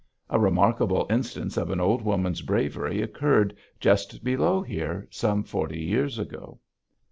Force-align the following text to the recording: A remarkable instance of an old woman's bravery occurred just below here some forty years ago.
A 0.31 0.39
remarkable 0.39 1.05
instance 1.11 1.57
of 1.57 1.69
an 1.69 1.79
old 1.79 2.01
woman's 2.01 2.41
bravery 2.41 3.03
occurred 3.03 3.55
just 3.79 4.23
below 4.23 4.63
here 4.63 5.07
some 5.11 5.43
forty 5.43 5.79
years 5.83 6.17
ago. 6.17 6.59